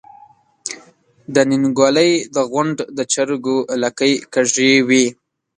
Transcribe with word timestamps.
د 1.33 1.35
نينګوَلۍ 1.49 2.11
د 2.35 2.37
غونډ 2.51 2.77
د 2.97 2.99
چرګو 3.13 3.57
لکۍ 3.81 4.13
کږې 4.33 4.71
وي۔ 4.87 5.05